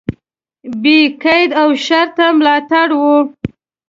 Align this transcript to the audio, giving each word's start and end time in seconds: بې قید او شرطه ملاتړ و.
بې 0.81 0.99
قید 1.23 1.49
او 1.61 1.69
شرطه 1.85 2.25
ملاتړ 2.37 2.89
و. 2.99 3.01